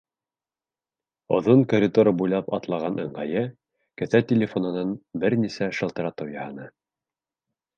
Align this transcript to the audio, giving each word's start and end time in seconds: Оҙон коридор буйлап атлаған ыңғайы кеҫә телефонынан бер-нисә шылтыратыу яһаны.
Оҙон 1.37 1.59
коридор 1.73 2.09
буйлап 2.21 2.49
атлаған 2.59 2.97
ыңғайы 3.05 3.43
кеҫә 4.03 4.23
телефонынан 4.33 4.97
бер-нисә 5.25 5.69
шылтыратыу 5.81 6.35
яһаны. 6.39 6.67